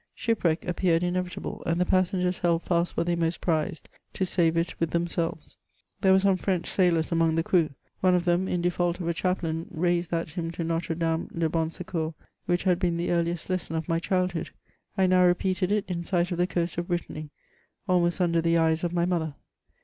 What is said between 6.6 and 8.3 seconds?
sailors among the crew; one of